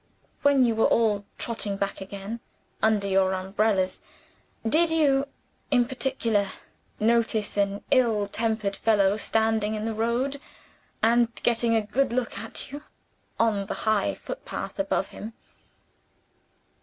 [0.41, 2.39] When you were all trotting back again,
[2.81, 4.01] under your umbrellas,
[4.67, 5.27] did you
[5.69, 6.47] (in particular)
[6.99, 10.41] notice an ill tempered fellow standing in the road,
[11.03, 12.81] and getting a good look at you,
[13.39, 15.33] on the high footpath above him?"